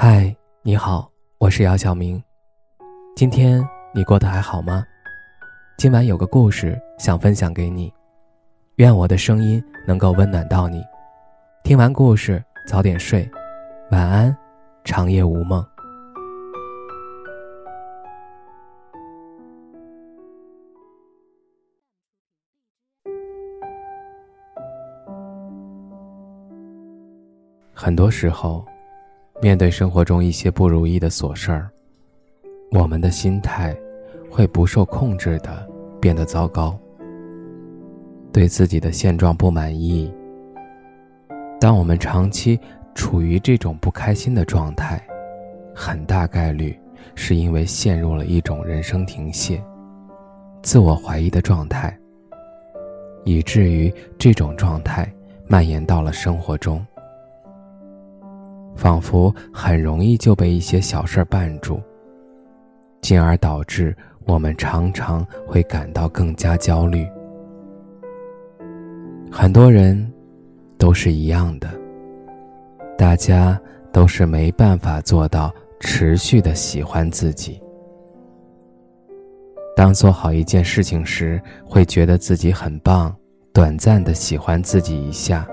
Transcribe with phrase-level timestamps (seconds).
[0.00, 0.32] 嗨，
[0.62, 2.22] 你好，我是姚晓明。
[3.16, 4.84] 今天你过得还好吗？
[5.76, 7.92] 今晚有个故事想分享给你，
[8.76, 10.84] 愿我的声音能够温暖到你。
[11.64, 13.28] 听完故事早点睡，
[13.90, 14.36] 晚安，
[14.84, 15.66] 长夜无梦。
[27.74, 28.64] 很多时候。
[29.40, 31.70] 面对生活中一些不如意的琐事儿，
[32.72, 33.76] 我们的心态
[34.28, 35.64] 会不受控制的
[36.00, 36.76] 变得糟糕，
[38.32, 40.12] 对自己的现状不满意。
[41.60, 42.58] 当我们长期
[42.96, 45.00] 处于这种不开心的状态，
[45.72, 46.76] 很大概率
[47.14, 49.62] 是因为陷入了一种人生停歇、
[50.62, 51.96] 自我怀疑的状态，
[53.24, 55.08] 以至于这种状态
[55.46, 56.84] 蔓延到了生活中。
[58.78, 61.82] 仿佛很容易就被一些小事绊住，
[63.02, 67.04] 进而导致我们常常会感到更加焦虑。
[69.32, 70.10] 很多人
[70.78, 71.68] 都是一样的，
[72.96, 73.60] 大家
[73.92, 77.60] 都是没办法做到持续的喜欢自己。
[79.74, 83.12] 当做好一件事情时，会觉得自己很棒，
[83.52, 85.44] 短暂的喜欢自己一下。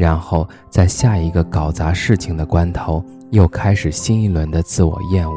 [0.00, 5.34] 然后在下一个搞砸事情的关头，又开始新一轮的自我厌恶。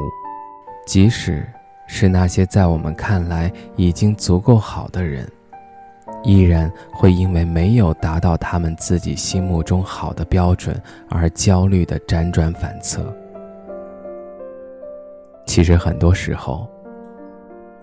[0.85, 1.45] 即使
[1.85, 5.29] 是那些在我们看来已经足够好的人，
[6.23, 13.13] 依然会因为没有达到他们自己心目中好的标准而焦虑的辗转反侧。
[15.45, 16.65] 其实很多时候，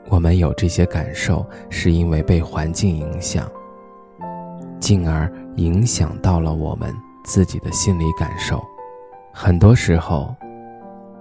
[0.08, 3.46] 我们有这些感受，是因为被环境影响。
[4.80, 6.90] 进而影响到了我们
[7.22, 8.64] 自己的心理感受。
[9.30, 10.34] 很多时候，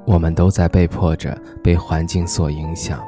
[0.05, 3.03] 我们都在被迫着被环境所影响。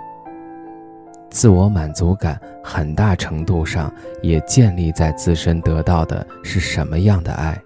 [1.30, 3.90] 自我满足感很大程度上
[4.22, 7.58] 也建立在自身得到的是什么样的爱。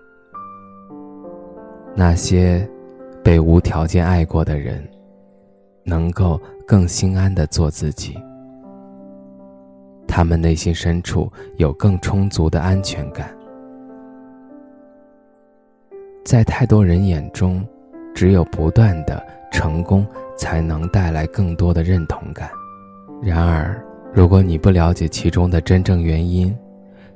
[1.95, 2.69] 那些
[3.23, 4.87] 被无条件爱过的人，
[5.83, 8.15] 能够更心安的做自己。
[10.07, 13.35] 他们内心深处有更充足的安全感。
[16.25, 17.63] 在太多人眼中，
[18.13, 20.05] 只有不断的成功
[20.35, 22.49] 才能带来更多的认同感。
[23.21, 23.79] 然而，
[24.11, 26.53] 如果你不了解其中的真正原因，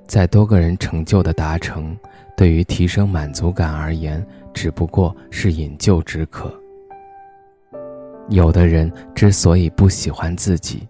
[0.07, 1.97] 在多个人成就的达成，
[2.37, 6.53] 对于提升满足感而言，只不过是饮鸩止渴。
[8.29, 10.87] 有的人之所以不喜欢自己。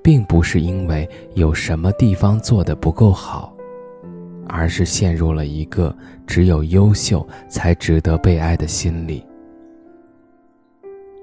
[0.00, 3.52] 并不是因为有什么地方做的不够好，
[4.48, 5.94] 而是陷入了一个
[6.26, 9.24] 只有优秀才值得被爱的心理。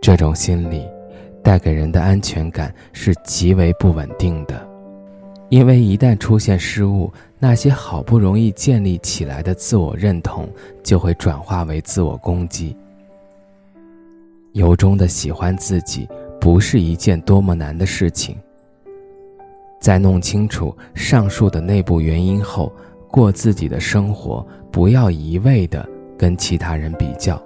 [0.01, 0.87] 这种心理
[1.43, 4.67] 带给人的安全感是极为不稳定的，
[5.49, 10.47] 因为一旦出现失误，那些好不容易建立起来的自我认同
[10.83, 12.75] 就会转化为自我攻击。
[14.53, 16.07] 由衷的喜欢自己
[16.39, 18.37] 不是一件多么难的事情。
[19.81, 22.71] 在弄清楚上述的内部原因后，
[23.15, 25.87] 过自己的生活，不要一味的
[26.17, 27.41] 跟其他人比较。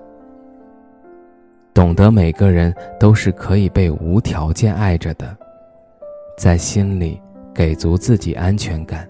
[1.76, 5.38] 懂得每个人都是可以被无条件爱着的，
[6.40, 7.22] 在心里
[7.54, 9.08] 给足自己安全感。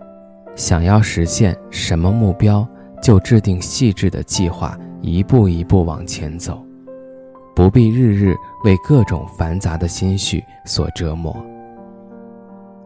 [0.53, 2.68] 想要实现什么目标，
[3.02, 6.62] 就制定细致的计划，一步一步往前走，
[7.56, 11.34] 不必日日为各种繁杂的心绪所折磨。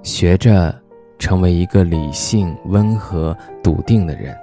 [0.03, 0.79] 学着
[1.33, 4.37] 成为一个理性、温和、笃定的人。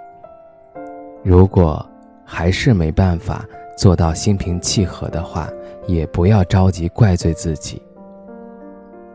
[1.23, 1.89] 如果
[2.25, 3.47] 还是没办法
[3.79, 5.49] 做到心平气和的话，
[5.87, 7.81] 也不要着急怪罪自己。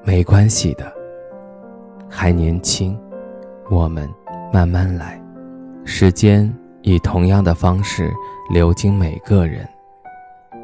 [0.06, 0.90] 没关系的，
[2.09, 2.97] 还年轻，
[3.69, 4.09] 我们
[4.53, 5.22] 慢慢来。
[5.83, 6.50] 时间
[6.81, 8.10] 以同样的方式
[8.54, 9.68] 流经每个人，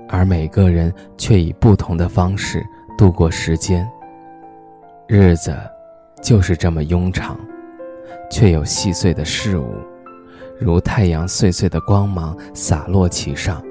[0.07, 2.65] 而每个人却以不同的方式
[2.97, 3.85] 度过时间。
[5.07, 5.53] 日子
[6.21, 7.39] 就是这么庸长，
[8.29, 9.75] 却有细碎的事物，
[10.59, 13.63] 如太阳碎碎的光芒洒落其上。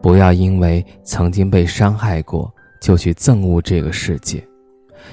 [0.00, 4.44] 不要因为曾经被伤害过就去憎恶这个世界，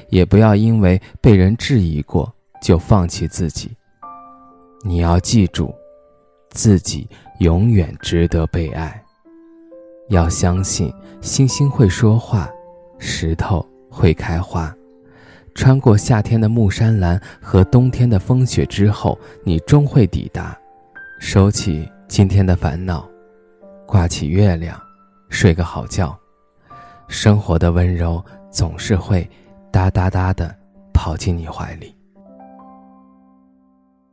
[0.09, 3.69] 也不要因为被人质疑过就放弃自己。
[4.83, 5.73] 你要记住，
[6.49, 7.07] 自己
[7.39, 9.01] 永远值得被爱。
[10.07, 12.49] 要相信星星会说话，
[12.97, 13.65] 石头。
[13.91, 14.71] 会开花，
[15.59, 20.57] 穿过夏天的木山蓝和冬天的风雪之后，你终会抵达。
[21.19, 23.05] 收起今天的烦恼，
[23.85, 24.81] 挂起月亮，
[25.27, 26.17] 睡个好觉。
[27.09, 29.29] 生活的温柔总是会
[29.69, 30.55] 哒哒哒的
[30.93, 31.93] 跑进你怀里。